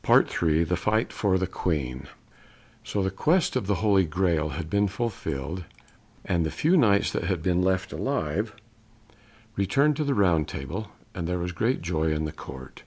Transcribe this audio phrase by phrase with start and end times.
[0.00, 0.64] PART III.
[0.64, 2.08] THE FIGHT FOR THE QUEEN.
[2.84, 5.66] So the quest of the Holy Graal had been fulfilled,
[6.24, 8.56] and the few Knights that had been left alive
[9.56, 12.82] returned to the Round Table, and there was great joy in the Court.